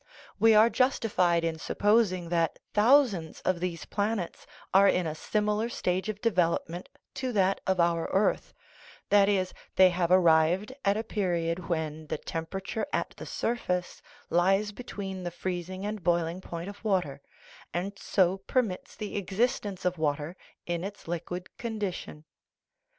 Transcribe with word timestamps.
We 0.39 0.55
are 0.55 0.67
justified 0.71 1.43
in 1.43 1.59
supposing 1.59 2.29
that 2.29 2.57
thousands 2.73 3.39
of 3.41 3.59
these 3.59 3.85
planets 3.85 4.47
are 4.73 4.87
in 4.89 5.05
a 5.05 5.13
similar 5.13 5.69
stage 5.69 6.09
of 6.09 6.21
development 6.21 6.89
to 7.13 7.31
that 7.33 7.61
of 7.67 7.79
our 7.79 8.07
earth 8.07 8.51
that 9.09 9.29
is, 9.29 9.53
they 9.75 9.91
have 9.91 10.09
arrived 10.09 10.73
at 10.83 10.97
a 10.97 11.03
period 11.03 11.69
when 11.69 12.07
the 12.07 12.17
temperature 12.17 12.87
at 12.91 13.11
the 13.17 13.27
surface 13.27 14.01
lies 14.31 14.71
between 14.71 15.21
the 15.21 15.29
freezing 15.29 15.85
and 15.85 16.03
boiling 16.03 16.41
point 16.41 16.67
of 16.67 16.83
water, 16.83 17.21
and 17.71 17.99
so 17.99 18.37
permits 18.39 18.95
the 18.95 19.15
existence 19.17 19.85
of 19.85 19.99
water 19.99 20.35
in 20.65 20.83
its 20.83 21.07
liquid 21.07 21.55
condition. 21.59 22.23